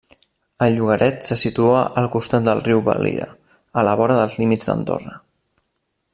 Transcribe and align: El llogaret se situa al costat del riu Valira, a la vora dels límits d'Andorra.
El 0.67 0.77
llogaret 0.77 1.27
se 1.27 1.37
situa 1.41 1.83
al 2.03 2.09
costat 2.15 2.47
del 2.49 2.63
riu 2.69 2.81
Valira, 2.89 3.29
a 3.83 3.85
la 3.89 3.95
vora 4.01 4.17
dels 4.23 4.39
límits 4.41 4.73
d'Andorra. 4.73 5.15